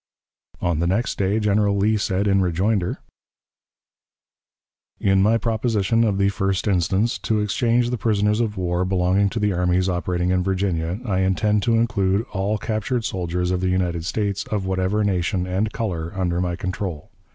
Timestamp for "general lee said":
1.39-2.25